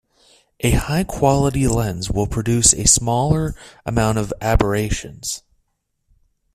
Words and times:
A 0.61 0.71
high 0.71 1.03
quality 1.03 1.67
lens 1.67 2.09
will 2.09 2.25
produce 2.25 2.73
a 2.73 2.87
smaller 2.87 3.53
amount 3.85 4.17
of 4.17 4.33
aberrations. 4.41 5.43